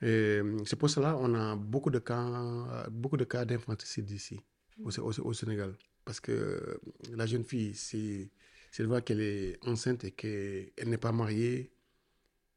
[0.00, 0.06] Et
[0.40, 4.40] euh, c'est pour cela qu'on a beaucoup de cas, euh, beaucoup de cas d'infanticide ici,
[4.82, 5.74] au, au- Sénégal.
[6.04, 6.80] Parce que
[7.12, 8.30] la jeune fille, c'est
[8.72, 11.72] si elle voit qu'elle est enceinte et qu'elle n'est pas mariée,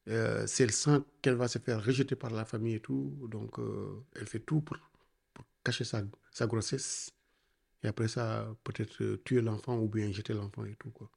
[0.10, 3.58] euh, si elle sent qu'elle va se faire rejeter par la famille et tout, donc
[4.16, 4.78] elle fait tout pour,
[5.64, 6.04] cacher sa,
[6.48, 7.12] grossesse.
[7.84, 10.92] Et après ça, peut-être tuer l'enfant ou bien jeter l'enfant et tout.
[10.92, 11.10] Quoi.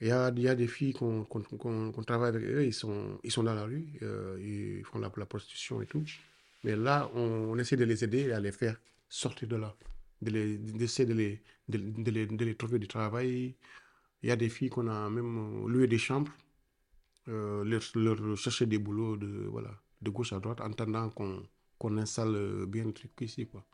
[0.00, 1.24] Il y, a, des filles qu'on
[2.06, 5.82] travaille avec eux, ils sont, ils sont dans la rue, euh, ils font la, prostitution
[5.82, 6.04] et tout.
[6.62, 8.76] Mais là, on, essaie de les aider à les faire
[9.08, 9.74] sortir de là,
[10.22, 13.56] d'essayer de les, de, les, trouver du travail.
[14.22, 16.32] Il y a des filles qu'on a même euh, loué des chambres,
[17.26, 21.42] euh, leur, chercher des boulots de, voilà, de gauche à droite, en attendant qu'on
[21.78, 23.46] qu'on installe bien le truc ici.
[23.46, 23.64] Quoi.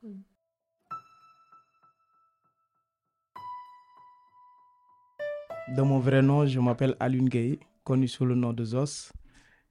[5.66, 9.12] De mon vrai nom, je m'appelle Alun Gay, connu sous le nom de Zos.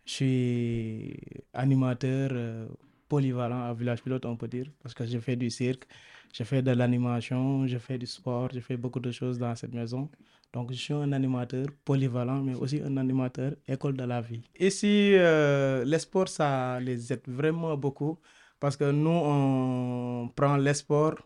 [0.05, 1.17] Je suis
[1.53, 2.67] animateur euh,
[3.07, 5.85] polyvalent à Village Pilote, on peut dire, parce que je fais du cirque,
[6.33, 9.73] je fais de l'animation, je fais du sport, je fais beaucoup de choses dans cette
[9.73, 10.09] maison.
[10.51, 14.41] Donc, je suis un animateur polyvalent, mais aussi un animateur école de la vie.
[14.59, 18.17] Ici, euh, les sports, ça les aide vraiment beaucoup,
[18.59, 21.19] parce que nous, on prend les sports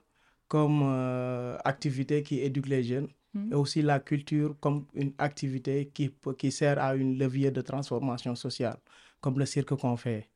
[0.50, 3.08] comme euh, activité qui éduque les jeunes.
[3.52, 8.36] Et aussi la culture comme une activité qui, qui sert à une levier de transformation
[8.36, 8.78] sociale,
[9.22, 10.30] comme le cirque qu'on fait.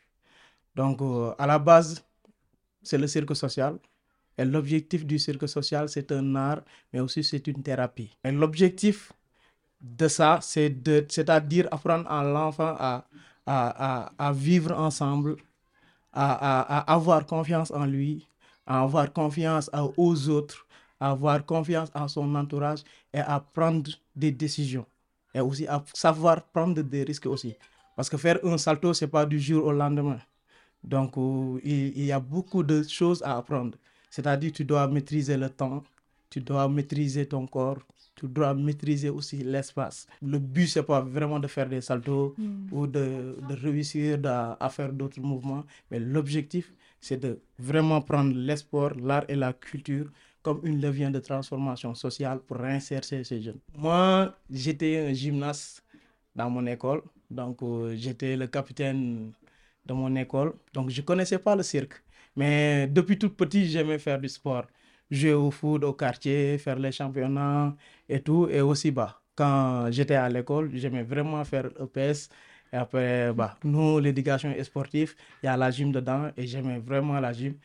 [0.75, 2.03] Donc, euh, à la base,
[2.81, 3.77] c'est le cirque social.
[4.37, 6.61] Et l'objectif du cirque social, c'est un art,
[6.93, 8.15] mais aussi c'est une thérapie.
[8.23, 9.11] Et l'objectif
[9.81, 13.05] de ça, c'est-à-dire apprendre à l'enfant à,
[13.45, 15.35] à, à, à vivre ensemble,
[16.13, 18.27] à, à, avoir confiance en lui,
[18.65, 20.65] à avoir confiance aux autres,
[21.01, 24.85] à avoir confiance en son entourage et à prendre des décisions.
[25.33, 27.55] Et aussi à savoir prendre des risques aussi.
[27.95, 30.19] Parce que faire un salto, ce n'est pas du jour au lendemain.
[30.83, 33.77] Donc, euh, il, y a beaucoup de choses à apprendre.
[34.09, 35.83] C'est-à-dire, tu dois maîtriser le temps,
[36.29, 37.79] tu dois maîtriser ton corps,
[38.15, 40.07] tu dois maîtriser aussi l'espace.
[40.21, 42.35] Le but, c'est pas vraiment de faire des saltos
[42.71, 48.35] ou de, de réussir à, à faire d'autres mouvements, mais l'objectif, c'est de vraiment prendre
[48.35, 50.07] les sports, l'art et la culture
[50.41, 53.59] comme une levier de transformation sociale pour réinsérer ces jeunes.
[53.77, 55.83] Moi, j'étais un gymnaste
[56.35, 59.31] dans mon école, donc euh, j'étais le capitaine
[59.85, 62.01] de mon école, donc je connaissais pas le cirque.
[62.35, 64.65] Mais depuis tout petit, j'aimais faire du sport.
[65.09, 67.75] Jouer au foot au quartier, faire les championnats
[68.07, 68.47] et tout.
[68.49, 72.29] Et aussi, bah, quand j'étais à l'école, j'aimais vraiment faire EPS.
[72.71, 77.19] Et après, bah, nous, l'éducation sportive, il y a la gym dedans et j'aimais vraiment
[77.19, 77.55] la gym.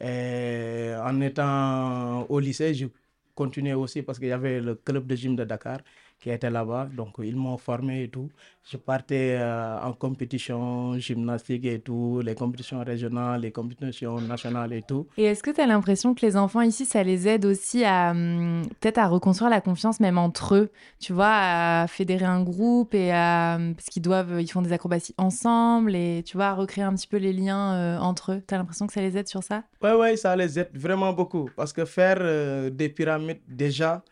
[0.00, 2.86] Et en étant au lycée, je
[3.34, 5.80] continuais aussi parce qu'il y avait le club de gym de Dakar
[6.20, 6.88] qui était là-bas.
[6.96, 8.30] Donc, ils m'ont formé et tout.
[8.70, 14.82] Je partais euh, en compétition gymnastique et tout, les compétitions régionales, les compétitions nationales et
[14.82, 15.06] tout.
[15.18, 18.12] Et est-ce que tu as l'impression que les enfants ici, ça les aide aussi à
[18.12, 22.94] hum, peut-être à reconstruire la confiance même entre eux, tu vois, à fédérer un groupe
[22.94, 26.84] et à parce qu'ils doivent, ils font des acrobaties ensemble et tu vois, à recréer
[26.84, 28.42] un petit peu les liens euh, entre eux.
[28.46, 29.64] Tu as l'impression que ça les aide sur ça?
[29.82, 31.50] Ouais, ouais, ça les aide vraiment beaucoup.
[31.56, 34.02] Parce que faire euh, des pyramides, déjà,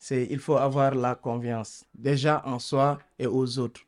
[0.00, 1.84] c'est, il faut avoir la confiance.
[1.94, 3.82] Déjà en soi et aux autres.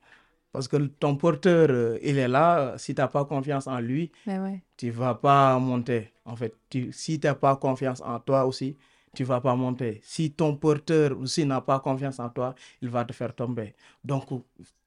[0.52, 2.74] Parce que ton porteur, euh, il est là.
[2.76, 4.62] Si tu n'as pas confiance en lui, ouais.
[4.76, 6.12] tu ne vas pas monter.
[6.26, 8.76] En fait, tu, si tu n'as pas confiance en toi aussi,
[9.14, 10.00] tu ne vas pas monter.
[10.04, 13.74] Si ton porteur aussi n'a pas confiance en toi, il va te faire tomber.
[14.04, 14.24] Donc,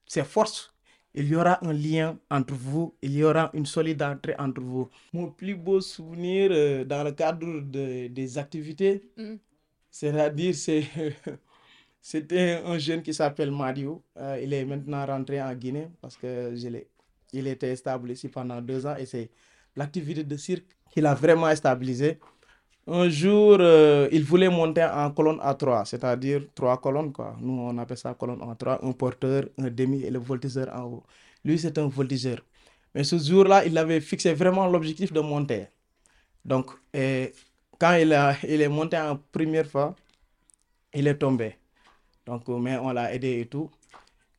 [0.06, 0.72] c'est force.
[1.18, 4.88] Il y aura un lien entre vous, il y aura une solidarité entre vous.
[5.14, 9.36] Mon plus beau souvenir euh, dans le cadre de- des activités, Mm.
[9.98, 10.84] C'est-à-dire, c'est,
[12.02, 14.02] c'était un jeune qui s'appelle Mario.
[14.18, 16.68] Euh, il est maintenant rentré en Guinée parce que je
[17.32, 19.30] il était stable ici pendant deux ans et c'est
[19.74, 22.18] l'activité de cirque qu'il a vraiment stabilisé.
[22.86, 27.34] Un jour, euh, il voulait monter en colonne à trois, c'est-à-dire trois colonnes, quoi.
[27.40, 30.82] Nous, on appelle ça colonne à trois, un porteur, un demi et le voltigeur en
[30.84, 31.04] haut.
[31.42, 32.44] Lui, c'est un voltigeur.
[32.94, 35.68] Mais ce jour-là, il avait fixé vraiment l'objectif de monter.
[36.44, 37.32] Donc, et
[37.78, 39.94] quand il, a, il est monté en première fois,
[40.94, 41.56] il est tombé.
[42.24, 43.70] Donc, euh, mais on l'a aidé et tout.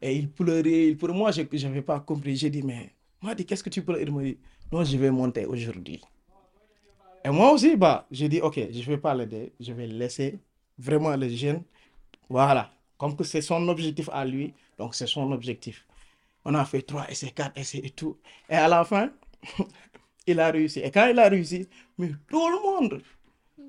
[0.02, 0.88] Et il pleurait.
[0.90, 2.36] Il, pour moi, je n'avais pas compris.
[2.36, 4.02] J'ai dit, mais moi, qu'est-ce que tu pleures?
[4.02, 4.38] Il m'a dit,
[4.72, 6.02] non, je vais monter aujourd'hui.
[7.24, 9.54] Et moi aussi, bah, j'ai dit, ok, je ne vais pas l'aider.
[9.60, 10.40] Je vais laisser
[10.78, 11.64] vraiment le jeune.
[12.30, 12.72] Voilà.
[12.98, 15.86] Comme que c'est son objectif à lui, donc c'est son objectif.
[16.44, 18.18] On a fait trois essais, quatre essais et tout.
[18.50, 19.12] Et à la fin,
[20.28, 20.80] il a réussi.
[20.80, 23.02] Et quand il a réussi, mais tout le monde,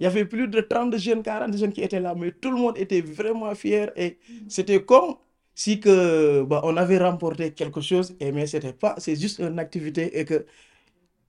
[0.01, 2.57] il y avait plus de 30 jeunes, 40 jeunes qui étaient là, mais tout le
[2.59, 3.91] monde était vraiment fier.
[3.97, 5.17] Et c'était comme
[5.55, 9.59] si que, bah, on avait remporté quelque chose, et mais c'était pas, c'est juste une
[9.59, 10.47] activité et que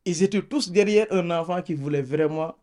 [0.05, 2.55] ils étaient tous derrière un enfant qui voulait vraiment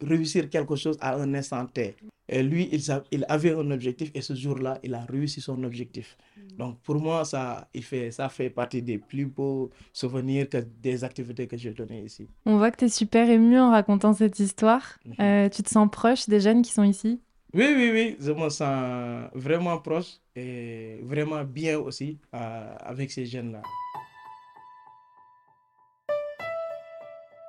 [0.00, 1.96] réussir quelque chose à un instant T.
[2.28, 6.16] Et lui, il, avait un objectif et ce jour-là, il a réussi son objectif.
[6.58, 11.04] Donc pour moi, ça, il fait, ça fait partie des plus beaux souvenirs que des
[11.04, 12.28] activités que j'ai données ici.
[12.44, 14.98] On voit que tu es super ému en racontant cette histoire.
[15.04, 15.14] Mhm.
[15.20, 17.20] Euh, tu te sens proche des jeunes qui sont ici?
[17.54, 23.24] Oui, oui, oui, je me sens vraiment proche et vraiment bien aussi euh, avec ces
[23.24, 23.62] jeunes-là.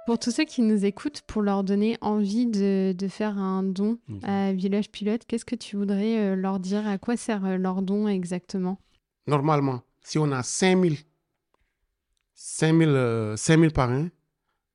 [0.07, 3.99] Pour tous ceux qui nous écoutent, pour leur donner envie de, de faire un don
[4.07, 4.19] Mhm.
[4.23, 6.87] à Village Pilote, qu'est-ce que tu voudrais euh, leur dire?
[6.87, 8.79] À quoi sert euh, leur don exactement?
[9.27, 10.95] Normalement, si on a 5000
[12.35, 14.09] 5000 euh, 5000 parrains,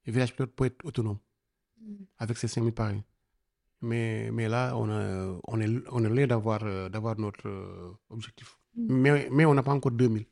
[0.05, 1.17] le village pilote peut être autonome
[2.19, 3.01] avec ces 5000 parrains.
[3.81, 7.49] Mais, mais là, on, a, on est, on est loin d'avoir euh, d'avoir notre
[8.11, 8.59] objectif.
[8.77, 10.27] Mais, mais on n'a pas encore 2000.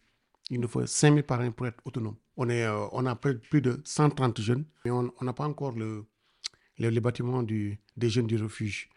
[0.50, 2.16] Il nous faut 5000 parrains pour être autonome.
[2.36, 6.04] On, euh, a plus de 130 jeunes, mais on n'a pas encore le,
[6.78, 8.88] le, le bâtiment du, des jeunes du refuge.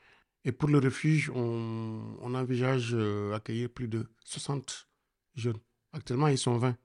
[0.45, 4.87] Et pour le refuge, on, envisage euh, accueillir plus de 60
[5.35, 5.59] jeunes.
[5.93, 6.75] Actuellement, ils sont 20.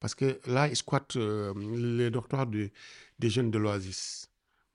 [0.00, 2.70] Parce que là, ils squattent euh, les dortoirs de-
[3.18, 4.28] des jeunes de l'Oasis.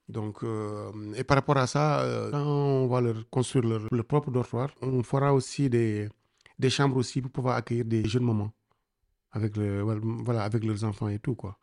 [0.09, 4.69] Donc, euh, et par rapport à ça, quand on va leur construire leur, propre dortoir,
[4.81, 6.07] on fera aussi des,
[6.59, 8.51] des chambres aussi pour pouvoir accueillir des jeunes mamans
[9.37, 9.81] avec, le,
[10.27, 11.57] voilà, avec leurs enfants et tout, quoi.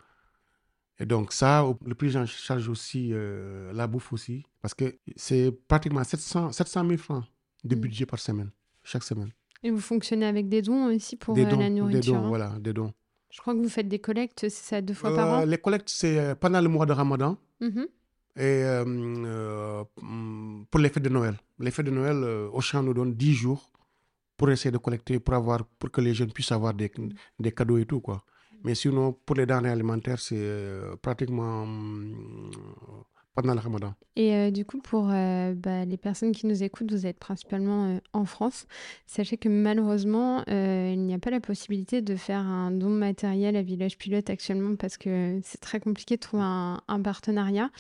[1.01, 5.51] Et donc ça, le prix en charge aussi euh, la bouffe aussi, parce que c'est
[5.67, 7.25] pratiquement 700, 700 000 francs
[7.65, 7.81] de Mm.
[7.81, 8.51] budget par semaine,
[8.85, 9.31] chaque semaine.
[9.63, 12.25] Et vous fonctionnez avec des dons aussi pour des euh, dons, la des nourriture dons,
[12.25, 12.93] hein voilà, des dons.
[13.31, 15.47] Je crois que vous faites des collectes, c'est ça, deux fois par Euh, an?
[15.47, 17.87] les collectes, c'est pendant le mois de Ramadan Mhm.
[18.37, 18.85] et euh,
[20.01, 21.37] mm, pour les fêtes de Noël.
[21.59, 22.19] Les fêtes de Noël,
[22.53, 23.73] Auchan nous donne 10 jours
[24.37, 26.91] pour essayer de collecter, pour, avoir, pour que les jeunes puissent avoir des,
[27.39, 28.25] des cadeaux et tout, quoi.
[28.65, 32.51] Mais sinon, pour les denrées alimentaires, c'est euh, pratiquement mm,
[33.35, 33.95] pendant le Ramadan.
[34.17, 37.87] Et euh, du coup, pour euh, bah, les personnes qui nous écoutent, vous êtes principalement
[37.87, 38.67] euh, en France.
[39.07, 43.63] Sachez que malheureusement, il n'y a pas la possibilité de faire un don matériel à
[43.63, 47.71] Village Pilote actuellement parce que c'est très compliqué de trouver un, un partenariat.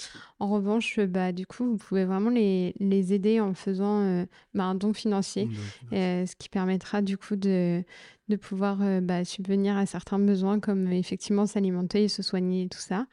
[0.40, 4.74] En revanche, bah, du coup, vous pouvez vraiment les, les aider en faisant bah, un
[4.74, 5.48] don financier,
[5.92, 7.84] ce qui permettra du coup de,
[8.28, 12.62] de pouvoir euh, bah, subvenir à certains besoins comme euh, effectivement s'alimenter et se soigner
[12.64, 13.06] et tout ça.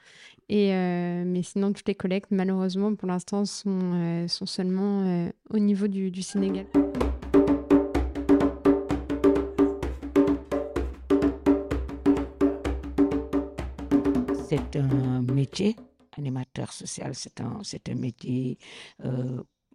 [0.51, 5.87] Euh, mais sinon, toutes les collectes, malheureusement, pour l'instant, sont, euh, seulement euh, au niveau
[5.87, 6.65] du, Sénégal.
[14.49, 15.77] C'est un métier,
[16.17, 18.57] animateur social, c'est un, un métier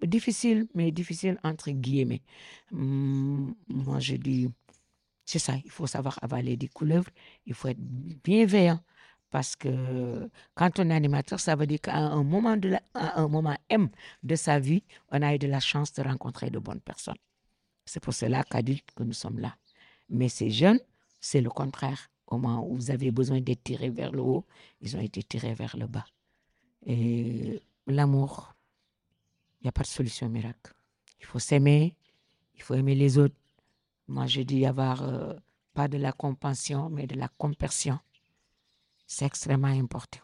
[0.03, 2.21] difficile, mais difficile entre guillemets.
[2.73, 4.49] Hum, moi, je dis,
[5.25, 7.09] c'est ça, il faut savoir avaler des couleuvres,
[7.47, 8.81] il faut être bienveillant.
[9.31, 13.21] Parce que quand on est animateur, ça veut dire qu'à un moment, de la- à
[13.21, 13.89] un moment M
[14.23, 17.17] de sa vie, on a eu de la chance de rencontrer de bonnes personnes.
[17.85, 19.57] C'est pour cela qu'adultes que nous sommes là.
[20.09, 20.81] Mais ces jeunes,
[21.21, 22.09] c'est le contraire.
[22.29, 24.45] Au moment où vous avez besoin d'être tirés vers le haut,
[24.81, 26.07] ils ont été tirés vers le bas.
[26.85, 28.55] Et l'amour,
[29.61, 30.73] il n'y a pas de solution miracle.
[31.21, 31.97] Il faut s'aimer,
[32.55, 33.37] il faut aimer les autres.
[34.09, 35.35] Moi, je dis avoir euh,
[35.75, 37.99] pas de la compassion, mais de la compassion.
[39.07, 40.21] C'est extrêmement important.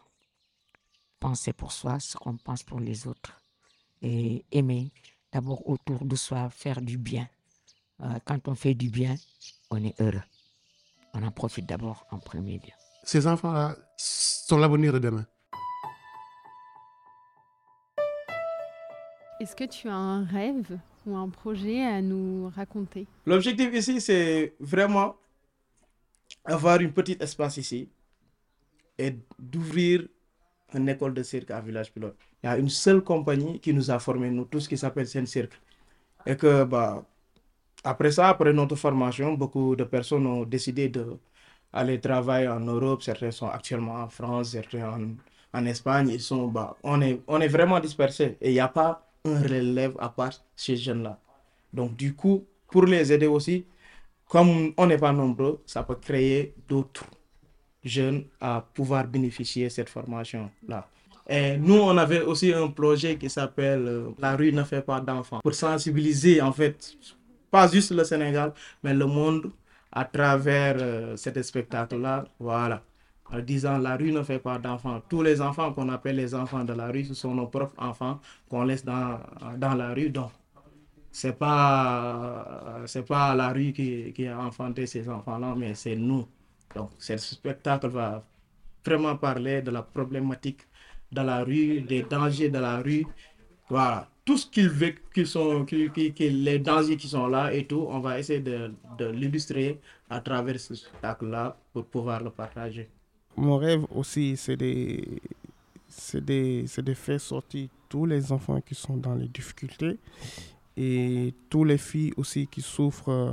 [1.19, 3.41] Penser pour soi ce qu'on pense pour les autres.
[4.01, 4.91] Et aimer
[5.31, 7.27] d'abord autour de soi, faire du bien.
[8.01, 9.15] Euh, quand on fait du bien,
[9.71, 10.21] on est heureux.
[11.13, 12.73] On en profite d'abord en premier lieu.
[13.03, 15.25] Ces enfants-là sont l'avenir de demain.
[19.39, 23.07] Est-ce que tu as un rêve ou un projet à nous raconter?
[23.25, 25.15] L'objectif ici, c'est vraiment
[26.43, 27.89] avoir une petite espace ici
[29.03, 30.07] et d'ouvrir
[30.73, 32.17] une école de cirque à Village Pilote.
[32.43, 35.25] Il y a une seule compagnie qui nous a formés, nous tous, qui s'appelle Sen
[35.25, 35.59] Cirque.
[36.25, 37.05] Et que, bah,
[37.83, 41.05] après ça, après notre formation, beaucoup de personnes ont décidé de
[41.73, 43.01] aller travailler en Europe.
[43.03, 45.03] Certains sont actuellement en France, certains en,
[45.59, 46.09] en Espagne.
[46.09, 48.91] Ils sont, bah, on, est, on est vraiment dispersés et il n'y a pas
[49.25, 51.19] un relève à part ces jeunes-là.
[51.73, 53.65] Donc, du coup, pour les aider aussi,
[54.27, 57.05] comme on n'est pas nombreux, ça peut créer d'autres
[57.83, 60.87] jeunes à pouvoir bénéficier de cette formation-là.
[61.27, 64.99] Et nous, on avait aussi un projet qui s'appelle euh, La rue ne fait pas
[64.99, 66.95] d'enfants, pour sensibiliser en fait,
[67.49, 68.53] pas juste le Sénégal,
[68.83, 69.51] mais le monde
[69.91, 72.25] à travers euh, cet spectacle-là.
[72.39, 72.83] Voilà.
[73.31, 75.01] En disant la rue ne fait pas d'enfants.
[75.07, 78.19] Tous les enfants qu'on appelle les enfants de la rue, ce sont nos propres enfants
[78.49, 79.19] qu'on laisse dans,
[79.57, 80.09] dans la rue.
[80.09, 80.31] Donc,
[81.11, 86.27] c'est pas pas la rue qui, qui a enfanté ces enfants-là, mais c'est nous.
[86.75, 88.25] Donc, ce spectacle va
[88.85, 90.61] vraiment parler de la problématique
[91.11, 93.05] de la rue, des dangers de la rue,
[93.69, 97.99] Voilà, tout ce qu'ils sont, qui, qui- les dangers qui sont là et tout, on
[97.99, 98.71] va essayer de,
[99.11, 102.89] l'illustrer à travers ce spectacle-là pour pouvoir le partager.
[103.35, 105.01] Mon rêve aussi, c'est de,
[105.87, 109.97] c'est de, faire sortir tous les enfants qui sont dans les difficultés
[110.77, 113.31] et tous les filles aussi qui souffrent euh,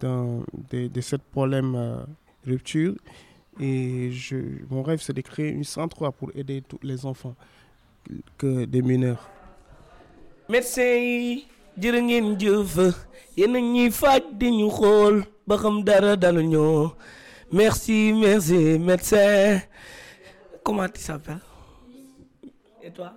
[0.00, 2.04] dans, de, de ce problème euh,
[2.48, 2.94] rupture.
[3.60, 4.36] Et je,
[4.70, 7.34] mon rêve, c'est de créer une 103 pour aider tous les enfants
[8.38, 9.28] que des mineurs.
[10.48, 11.44] yi
[11.78, 12.72] jërë ngeen jëf
[13.38, 16.94] yéen a ñuy faj di ñu xool ba xam dara dalu ñoo
[17.52, 19.60] merci merci médecin
[20.64, 21.44] comment tu s'appelles
[22.82, 23.12] et toi?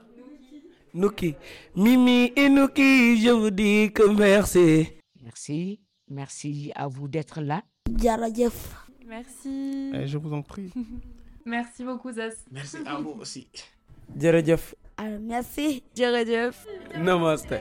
[0.93, 1.34] Nuki
[1.75, 4.89] Mimi et Nuki je vous dis que merci
[5.23, 5.79] Merci.
[6.09, 7.63] Merci à vous d'être là.
[7.97, 8.90] jërëjëf.
[9.12, 9.91] Merci.
[9.93, 10.72] Eh, je vous en prie.
[11.45, 12.45] Merci beaucoup, Zos.
[12.49, 13.45] Merci à vous aussi.
[14.18, 15.84] jërëjëf Alors, merci.
[16.97, 17.55] namaste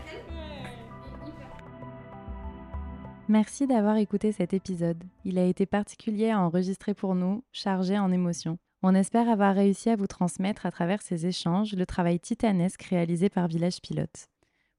[3.29, 5.03] Merci d'avoir écouté cet épisode.
[5.25, 8.59] Il a été particulier à enregistrer pour nous, chargé en émotions.
[8.85, 13.29] On espère avoir réussi à vous transmettre à travers ces échanges le travail titanesque réalisé
[13.29, 14.29] par Village Pilote.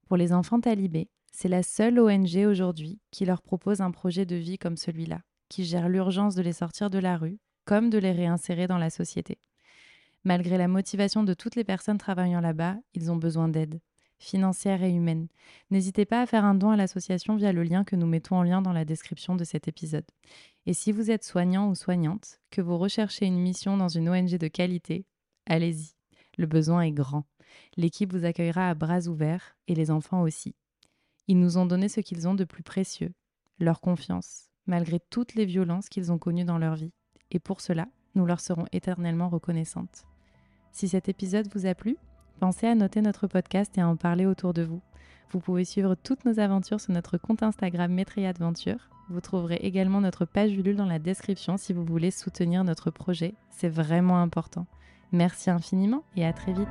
[0.08, 4.36] Pour les enfants talibés, c'est la seule ONG aujourd'hui qui leur propose un projet de
[4.36, 5.20] vie comme celui-là,
[5.52, 8.88] qui gère l'urgence de les sortir de la rue, comme de les réinsérer dans la
[8.88, 9.36] société.
[10.24, 13.78] Malgré la motivation de toutes les personnes travaillant là-bas, ils ont besoin d'aide,
[14.18, 15.28] financière et humaine.
[15.70, 18.42] N'hésitez pas à faire un don à l'association via le lien que nous mettons en
[18.42, 20.06] lien dans la description de cet épisode.
[20.64, 24.38] Et si vous êtes soignant ou soignante, que vous recherchez une mission dans une ONG
[24.38, 25.04] de qualité,
[25.44, 25.92] allez-y.
[26.38, 27.24] Le besoin est grand.
[27.76, 30.54] L'équipe vous accueillera à bras ouverts et les enfants aussi.
[31.28, 33.12] Ils nous ont donné ce qu'ils ont de plus précieux,
[33.58, 36.92] leur confiance, malgré toutes les violences qu'ils ont connues dans leur vie.
[37.30, 40.04] Et pour cela, nous leur serons éternellement reconnaissantes.
[40.72, 41.96] Si cet épisode vous a plu,
[42.40, 44.80] pensez à noter notre podcast et à en parler autour de vous.
[45.30, 48.90] Vous pouvez suivre toutes nos aventures sur notre compte Instagram Maitreya Adventure.
[49.08, 53.34] Vous trouverez également notre page Ulule dans la description si vous voulez soutenir notre projet.
[53.50, 54.66] C'est vraiment important.
[55.10, 56.68] Merci infiniment et à très vite.